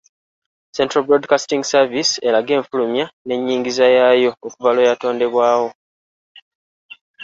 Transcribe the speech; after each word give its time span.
Central 0.77 1.03
Broadcasting 1.07 1.63
Service 1.71 2.11
erage 2.27 2.51
enfulumya 2.59 3.05
n’ennyingiza 3.25 3.85
yaayo 3.95 4.29
okuva 4.47 4.69
lwe 4.75 4.87
yatondebwawo. 4.89 5.69